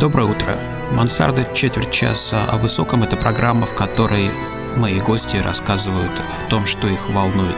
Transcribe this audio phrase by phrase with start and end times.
[0.00, 0.58] Доброе утро.
[0.90, 4.28] Мансарда четверть часа о высоком– это программа, в которой
[4.76, 7.56] мои гости рассказывают о том, что их волнует.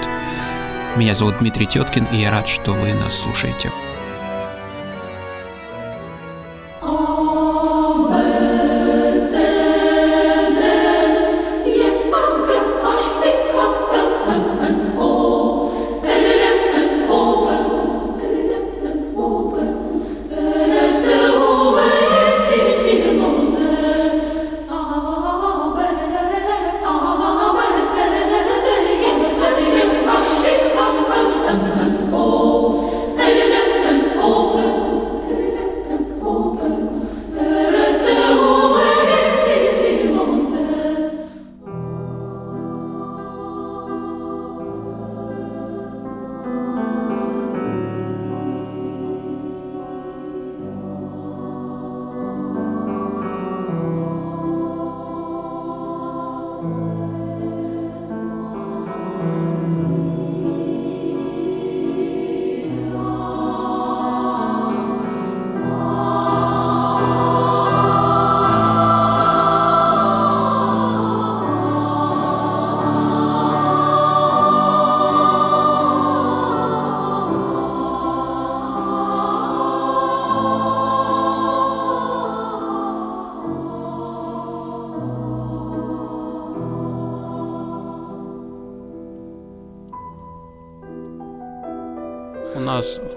[0.97, 3.73] Меня зовут Дмитрий Теткин, и я рад, что вы нас слушаете.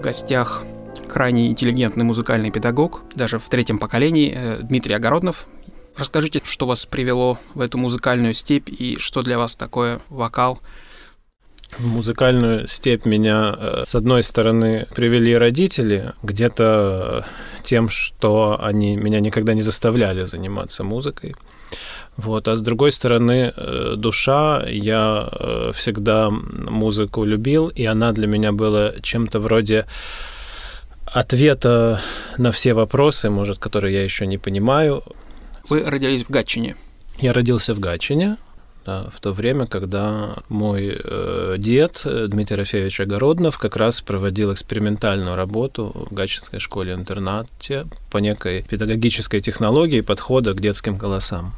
[0.00, 0.64] В гостях
[1.08, 5.46] крайне интеллигентный музыкальный педагог, даже в третьем поколении, э, Дмитрий Огороднов.
[5.94, 10.58] Расскажите, что вас привело в эту музыкальную степь и что для вас такое вокал?
[11.78, 18.96] В музыкальную степь меня, э, с одной стороны, привели родители, где-то э, тем, что они
[18.96, 21.36] меня никогда не заставляли заниматься музыкой.
[22.20, 22.48] Вот.
[22.48, 28.52] А с другой стороны, э, душа, я э, всегда музыку любил, и она для меня
[28.52, 29.86] была чем-то вроде
[31.06, 32.00] ответа
[32.36, 35.02] на все вопросы, может, которые я еще не понимаю.
[35.70, 36.76] Вы родились в Гатчине?
[37.18, 38.36] Я родился в Гатчине,
[38.84, 45.36] да, в то время, когда мой э, дед Дмитрий Рафеевич Огороднов как раз проводил экспериментальную
[45.36, 51.54] работу в Гатчинской школе-интернате по некой педагогической технологии подхода к детским голосам.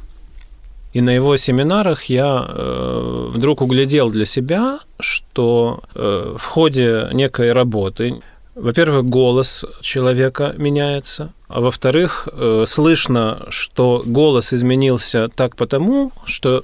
[0.93, 7.51] И на его семинарах я э, вдруг углядел для себя, что э, в ходе некой
[7.51, 8.21] работы,
[8.55, 16.63] во-первых, голос человека меняется, а во-вторых, э, слышно, что голос изменился так потому, что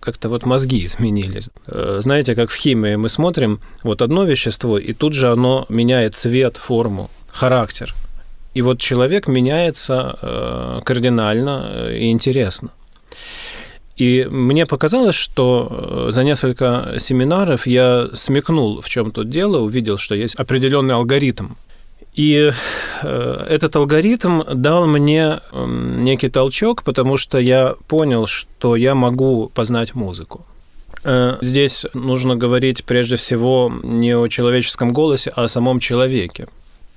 [0.00, 1.50] как-то вот мозги изменились.
[1.66, 6.14] Э, знаете, как в химии мы смотрим вот одно вещество, и тут же оно меняет
[6.14, 7.94] цвет, форму, характер.
[8.54, 12.70] И вот человек меняется э, кардинально э, и интересно.
[13.96, 15.68] И мне показалось, что
[16.08, 21.54] э, за несколько семинаров я смекнул, в чем тут дело, увидел, что есть определенный алгоритм.
[22.14, 22.52] И
[23.02, 29.50] э, этот алгоритм дал мне эм, некий толчок, потому что я понял, что я могу
[29.54, 30.44] познать музыку.
[31.04, 36.48] Э, здесь нужно говорить прежде всего не о человеческом голосе, а о самом человеке.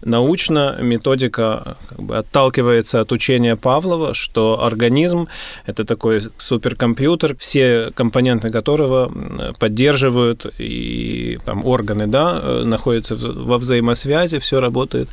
[0.02, 5.28] Научно методика как бы отталкивается от учения Павлова, что организм–
[5.66, 9.12] это такой суперкомпьютер, все компоненты которого
[9.60, 15.10] поддерживают, и там органы да, э, находятся во взаимосвязи, все работает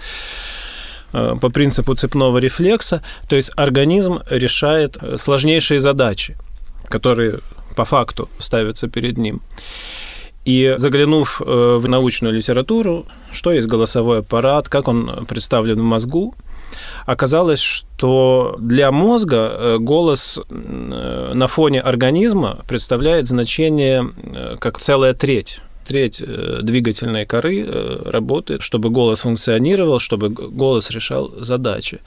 [1.13, 3.03] э, по принципу цепного рефлекса.
[3.29, 6.37] То есть организм решает сложнейшие задачи,
[6.89, 7.41] которые
[7.75, 9.41] по факту ставятся перед ним.
[10.47, 16.37] И заглянув э, в научную литературу, что есть голосовой аппарат, как он представлен в мозгу,
[17.05, 24.09] оказалось, что для мозга э, голос э, на фоне организма представляет значение
[24.61, 31.33] как целая треть треть э, двигательной коры э, работает, чтобы голос функционировал, чтобы голос решал
[31.41, 32.01] задачи.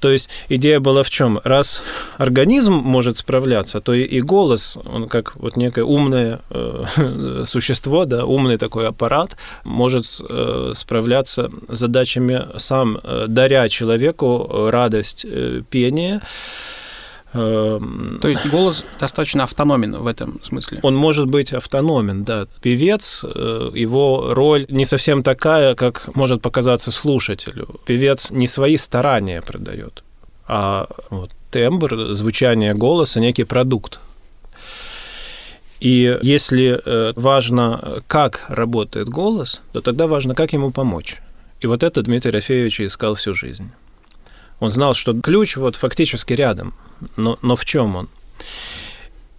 [0.00, 1.40] То есть идея была в чем?
[1.44, 1.82] Раз
[2.18, 8.56] организм может справляться, то и голос, он как вот некое умное э, существо, да, умный
[8.56, 10.04] такой аппарат, может
[10.74, 12.98] справляться с задачами сам,
[13.28, 15.26] даря человеку радость
[15.70, 16.20] пения,
[17.34, 20.78] То есть голос достаточно автономен в этом смысле?
[20.82, 22.46] Он может быть автономен, да.
[22.62, 27.80] Певец, э, его роль не совсем такая, как может показаться слушателю.
[27.86, 30.04] Певец не свои старания продает,
[30.46, 33.98] а вот, тембр, звучание голоса, некий продукт.
[35.80, 41.16] И если э, важно, как работает голос, то тогда важно, как ему помочь.
[41.60, 43.70] И вот это Дмитрий Рафеевич искал всю жизнь.
[44.60, 46.74] Он знал, что ключ вот фактически рядом,
[47.16, 48.08] но, но в чем он?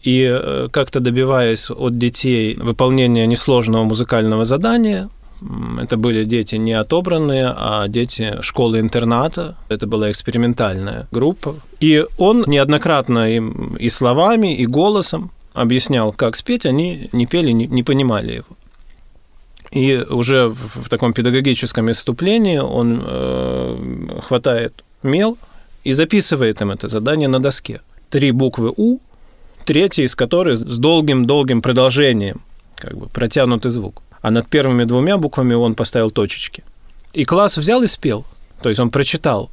[0.03, 5.09] И э, как-то добиваясь от детей выполнения несложного музыкального задания,
[5.81, 9.57] это были дети не отобранные, а дети школы-интерната.
[9.67, 11.55] Это была экспериментальная группа.
[11.79, 16.65] И он неоднократно им и словами, и голосом объяснял, как спеть.
[16.65, 18.47] Они не пели, не, не понимали его.
[19.71, 25.37] И уже в, в таком педагогическом иступлении он э, хватает мел
[25.83, 27.81] и записывает им это задание на доске.
[28.09, 28.99] Три буквы «У»,
[29.65, 32.41] третья из которых с долгим-долгим продолжением,
[32.75, 34.01] как бы протянутый звук.
[34.21, 36.63] А над первыми двумя буквами он поставил точечки.
[37.13, 38.25] И класс взял и спел.
[38.61, 39.49] То есть он прочитал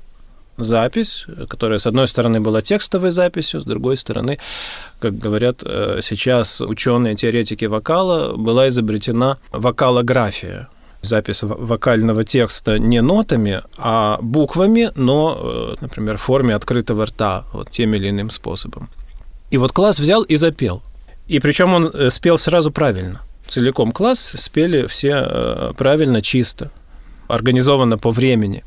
[0.56, 4.38] запись, которая, с одной стороны, была текстовой записью, с другой стороны,
[4.98, 10.68] как говорят э, сейчас ученые, теоретики вокала, была изобретена вокалография.
[11.02, 17.70] Запись вокального текста не нотами, а буквами, но, э, например, в форме открытого рта, вот
[17.70, 18.88] тем или иным способом.
[19.50, 20.82] И вот класс взял и запел.
[21.28, 23.20] И причем он э, спел сразу правильно.
[23.48, 26.70] Целиком класс спели все правильно, чисто,
[27.28, 28.62] организованно по времени.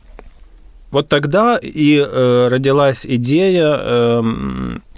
[0.95, 4.23] Вот тогда и э, родилась идея, э,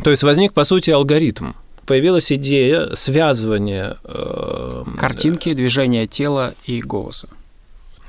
[0.04, 1.54] то есть возник, по сути, алгоритм.
[1.88, 3.96] Появилась идея связывания...
[4.04, 7.30] Э, Картинки, движения тела и голоса.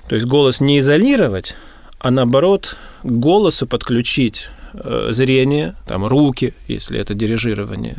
[0.09, 1.55] То есть голос не изолировать,
[2.01, 7.99] а наоборот к голосу подключить э, зрение, там руки, если это дирижирование.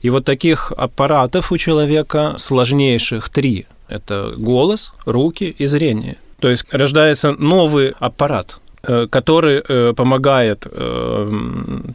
[0.00, 3.66] И вот таких аппаратов у человека сложнейших три.
[3.86, 6.16] Это голос, руки и зрение.
[6.40, 11.32] То есть рождается новый аппарат– который э, помогает э,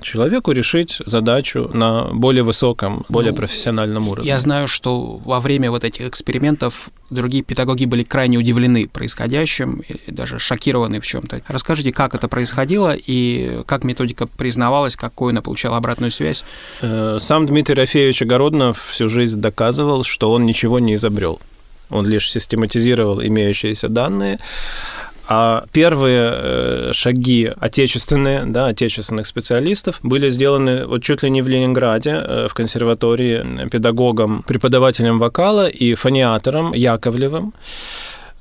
[0.02, 4.30] человеку решить задачу на более высоком, более ну, профессиональном уровне.
[4.30, 10.40] Я знаю, что во время вот этих экспериментов другие педагоги были крайне удивлены происходящим даже
[10.40, 11.42] шокированы в чем-то.
[11.48, 16.46] Расскажите, как это происходило и как методика признавалась, какую она получала обратную связь?
[16.80, 21.40] Сам Дмитрий Рафеевич Огороднов всю жизнь доказывал, что он ничего не изобрел.
[21.90, 24.40] Он лишь систематизировал имеющиеся данные,
[25.28, 31.48] а первые э, шаги отечественные, да, отечественных специалистов были сделаны вот чуть ли не в
[31.48, 37.54] Ленинграде, э, в консерватории педагогом, преподавателем вокала и фониатором Яковлевым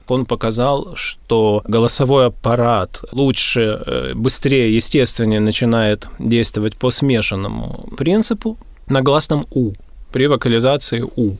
[0.08, 8.56] он показал, что голосовой аппарат лучше, э, быстрее, естественнее начинает действовать по смешанному принципу
[8.88, 9.72] на гласном «у»
[10.12, 11.36] при вокализации «у».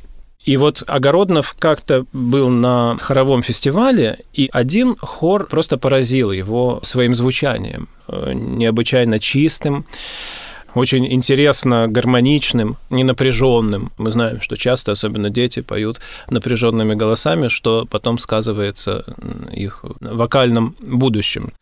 [0.46, 7.16] И вот Огороднов как-то был на хоровом фестивале, и один хор просто поразил его своим
[7.16, 9.86] звучанием, э, необычайно чистым,
[10.74, 13.90] очень интересно гармоничным, не напряженным.
[13.98, 16.00] Мы знаем, что часто, особенно дети, поют
[16.30, 19.04] напряженными голосами, что потом сказывается
[19.52, 21.52] их вокальном будущем.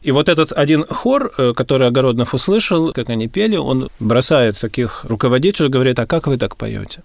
[0.00, 4.78] И вот этот один хор, э, который Огороднов услышал, как они пели, он бросается к
[4.78, 7.02] их руководителю и говорит, а как вы так поете?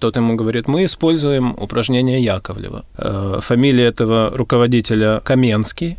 [0.00, 2.84] Тот ему говорит, мы используем упражнение Яковлева.
[2.96, 5.98] Э, фамилия этого руководителя Каменский.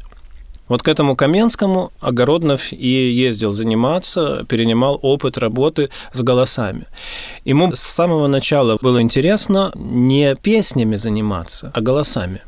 [0.68, 6.86] Вот к этому Каменскому Огороднов и ездил заниматься, перенимал опыт работы с голосами.
[7.46, 12.42] Ему с самого начала было интересно не песнями заниматься, а голосами.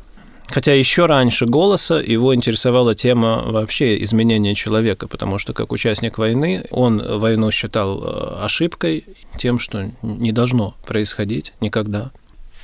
[0.48, 6.64] Хотя еще раньше голоса его интересовала тема вообще изменения человека, потому что как участник войны
[6.70, 9.04] он войну считал э, ошибкой,
[9.38, 12.10] тем, что не должно происходить никогда.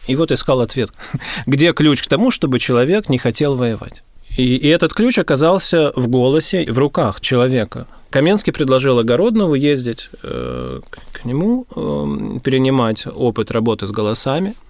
[0.07, 0.91] И вот искал ответ,
[1.47, 4.03] где ключ к тому, чтобы человек не хотел воевать.
[4.37, 7.87] И, и этот ключ оказался в голосе, в руках человека.
[8.11, 10.81] Каменский предложил Огороднову ездить э,
[11.13, 14.55] к нему, э, перенимать опыт работы с голосами–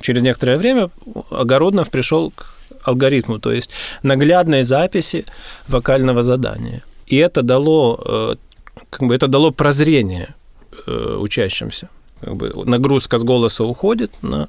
[0.00, 0.90] через некоторое время
[1.30, 3.70] Огороднов пришел к алгоритму, то есть
[4.02, 5.24] наглядной записи
[5.68, 6.82] вокального задания.
[7.06, 8.36] И это дало, э,
[8.90, 10.34] как бы это дало прозрение
[10.86, 11.88] э, учащимся.
[12.20, 14.48] Как бы нагрузка с голоса уходит на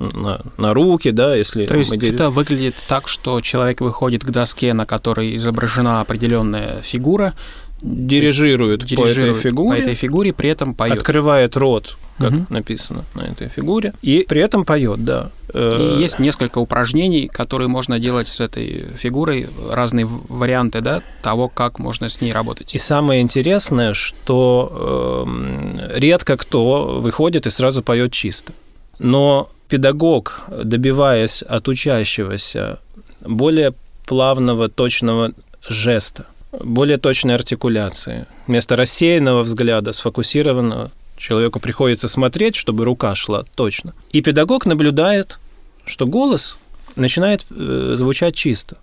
[0.00, 1.66] на, на руки, да, если...
[1.66, 2.14] То есть говорим...
[2.14, 7.34] это выглядит так, что человек выходит к доске, на которой изображена определенная фигура,
[7.82, 10.98] дирижирует, дирижирует по этой фигуре, по этой фигуре, при этом поет.
[10.98, 12.46] Открывает рот как угу.
[12.50, 15.30] написано на этой фигуре, и при этом поет, да.
[15.52, 21.78] И есть несколько упражнений, которые можно делать с этой фигурой, разные варианты, да, того, как
[21.78, 22.74] можно с ней работать.
[22.74, 28.52] И самое интересное, что э, редко кто выходит и сразу поет чисто.
[28.98, 32.78] Но педагог, добиваясь от учащегося
[33.22, 33.72] более
[34.04, 35.32] плавного, точного
[35.68, 40.90] жеста, более точной артикуляции, вместо рассеянного взгляда, сфокусированного,
[41.20, 43.92] Человеку приходится смотреть, чтобы рука шла точно.
[44.10, 45.38] И педагог наблюдает,
[45.84, 46.56] что голос
[46.96, 48.78] начинает э, звучать чисто.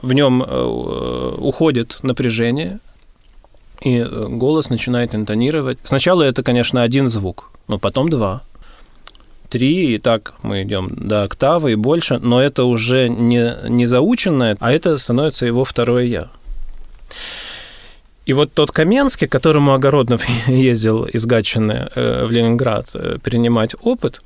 [0.00, 2.78] В нем э, уходит напряжение,
[3.82, 5.78] и э, голос начинает интонировать.
[5.82, 8.44] Сначала это, конечно, один звук, но потом два,
[9.48, 14.56] три, и так мы идем до октавы и больше, но это уже не, не заученное,
[14.60, 16.30] а это становится его второе «я».
[18.26, 24.20] И вот тот Каменский, которому Огороднов ездил из Гатчины э, в Ленинград э, принимать опыт,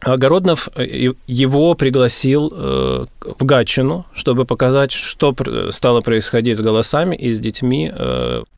[0.00, 5.34] Огороднов э, его пригласил в Гатчину, чтобы показать, что
[5.70, 7.92] стало происходить с голосами и с детьми.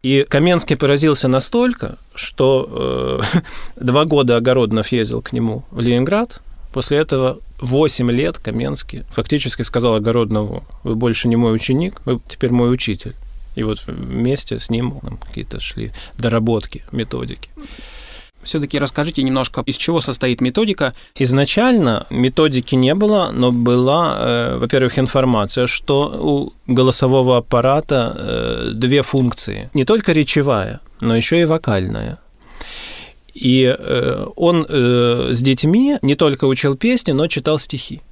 [0.03, 3.21] И Каменский поразился настолько, что
[3.77, 6.41] два года Огороднов ездил к нему в Ленинград.
[6.73, 12.51] После этого 8 лет Каменский фактически сказал Огороднову, вы больше не мой ученик, вы теперь
[12.51, 13.15] мой учитель.
[13.57, 17.51] И вот вместе с ним какие-то шли доработки, методики.
[18.43, 20.95] Все-таки расскажите немножко, из чего состоит методика.
[21.17, 29.03] Изначально методики не было, но была, э, во-первых, информация, что у голосового аппарата э, две
[29.03, 29.71] функции.
[29.75, 32.19] Не только речевая, но еще и вокальная.
[33.41, 38.03] И э, он э, с детьми не только учил песни, но читал стихи.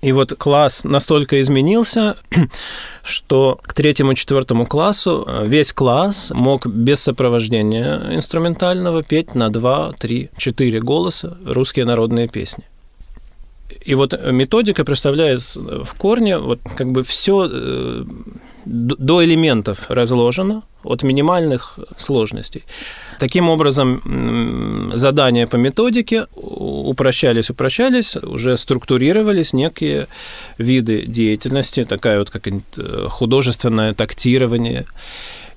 [0.00, 2.16] И вот класс настолько изменился,
[3.02, 10.30] что к третьему-четвертому классу э, весь класс мог без сопровождения инструментального петь на два, три,
[10.38, 12.64] четыре голоса русские народные песни.
[13.84, 18.04] И вот методика представляет в корне вот как бы все э,
[18.64, 22.64] до элементов разложено, от минимальных сложностей.
[23.18, 30.06] Таким образом, задания по методике упрощались, упрощались, уже структурировались некие
[30.56, 34.86] виды деятельности, такая вот как э, художественное тактирование,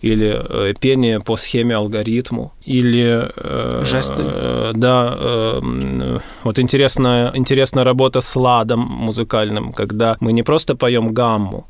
[0.02, 4.16] или э, пение по схеме алгоритму, или э, жесты.
[4.18, 11.14] Э, да, э, вот интересная, интересная работа с ладом музыкальным, когда мы не просто поем
[11.14, 11.68] гамму,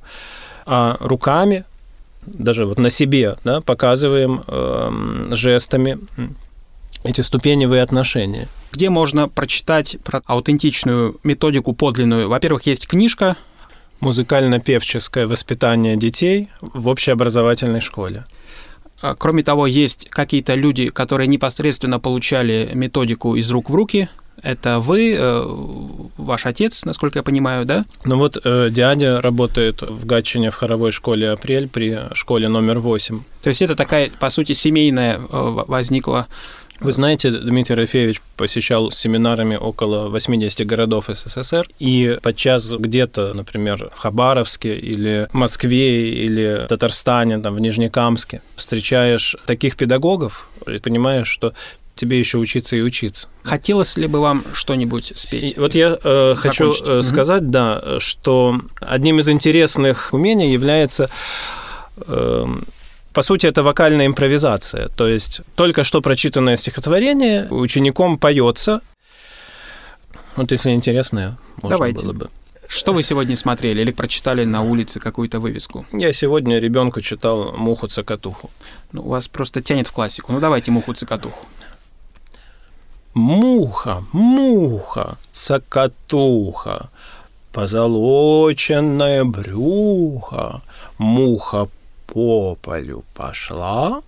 [0.66, 1.66] а руками
[2.26, 5.98] даже вот на себе да, показываем э, жестами
[7.04, 8.48] эти ступеневые отношения.
[8.72, 12.30] Где можно прочитать про аутентичную методику подлинную?
[12.30, 13.36] Во-первых, есть книжка
[14.02, 18.26] «Музыкально-певческое воспитание детей в общеобразовательной школе».
[19.02, 24.10] А, кроме того, есть какие-то люди, которые непосредственно получали методику из рук в руки,
[24.44, 25.44] это вы, э,
[26.18, 27.86] ваш отец, насколько я понимаю, да?
[28.06, 33.22] Ну вот э, дядя работает в Гатчине в хоровой школе «Апрель» при школе номер 8.
[33.44, 36.28] То есть это такая, по сути, семейная э, возникла
[36.82, 43.98] вы знаете, Дмитрий Рафеевич посещал семинарами около 80 городов СССР, и подчас где-то, например, в
[43.98, 51.28] Хабаровске или в Москве или в Татарстане, там, в Нижнекамске, встречаешь таких педагогов и понимаешь,
[51.28, 51.54] что
[51.96, 53.28] тебе еще учиться и учиться.
[53.44, 55.56] Хотелось ли бы вам что-нибудь спеть?
[55.56, 57.52] И вот я э, хочу э, сказать, угу.
[57.52, 61.12] да, что одним из интересных умений является
[61.98, 62.46] э,
[63.14, 64.88] по сути, это вокальная импровизация.
[64.90, 68.82] То есть только что прочитанное стихотворение учеником поется.
[70.36, 72.04] Вот если интересное, можно Давайте.
[72.04, 72.30] было бы.
[72.68, 75.86] Что вы сегодня смотрели или прочитали на улице какую-то вывеску?
[75.92, 78.50] Я сегодня ребенку читал «Муху-цокотуху».
[78.94, 80.32] Ну, у вас просто тянет в классику.
[80.32, 81.48] Ну, давайте «Муху-цокотуху».
[83.14, 86.90] Муха, муха, цокотуха,
[87.52, 90.62] позолоченное брюхо,
[90.98, 91.68] муха
[92.12, 94.02] по полю пошла,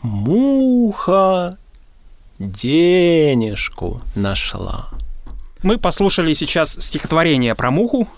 [0.00, 1.58] муха
[2.38, 4.88] денежку нашла.
[5.62, 8.08] Мы послушали сейчас стихотворение про муху.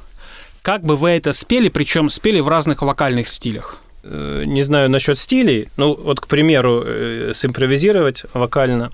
[0.62, 3.78] Как бы вы это спели, причем спели в разных вокальных стилях?
[4.04, 5.68] Э, не знаю насчет стилей.
[5.76, 8.92] Ну, вот, к примеру, э, симпровизировать вокально.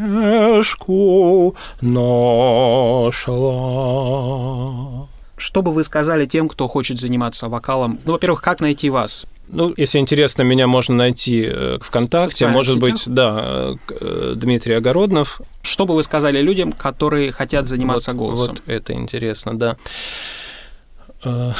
[1.80, 3.52] нашла.
[5.42, 7.98] Что бы вы сказали тем, кто хочет заниматься вокалом?
[8.04, 9.26] Ну, во-первых, как найти вас?
[9.48, 12.88] Ну, если интересно, меня можно найти э, ВКонтакте, может сетях?
[12.88, 15.40] быть, да, э, Дмитрий Огороднов.
[15.62, 18.58] Что бы вы сказали людям, которые хотят заниматься вот, голосом?
[18.64, 19.76] Вот это интересно, да.
[21.24, 21.52] Э,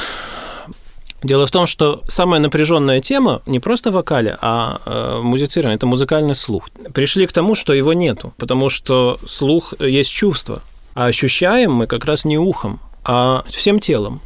[1.21, 6.35] дело в том, что самая напряженная тема не просто в вокале, а музицирование, это музыкальный
[6.35, 6.69] слух.
[6.93, 10.61] Пришли к тому, что его нету, потому что слух есть чувство,
[10.95, 14.21] а ощущаем мы как раз не ухом, а всем телом.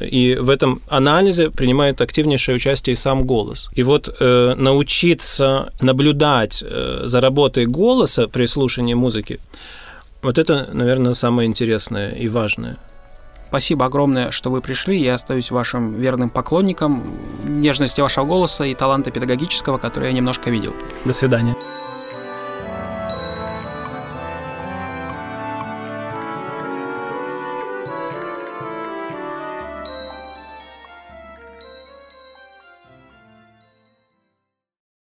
[0.00, 3.68] И в этом анализе принимает активнейшее участие и сам голос.
[3.74, 9.38] И вот э, научиться наблюдать э, за работой голоса при слушании музыки,
[10.22, 12.78] вот это, наверное, самое интересное и важное.
[13.46, 14.98] Спасибо огромное, что вы пришли.
[14.98, 17.04] Я остаюсь вашим верным поклонником
[17.44, 20.74] нежности вашего голоса и таланта педагогического, который я немножко видел.
[21.04, 21.54] До свидания.